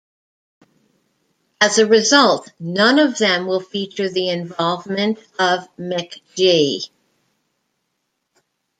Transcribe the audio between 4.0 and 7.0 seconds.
the involvement of McG.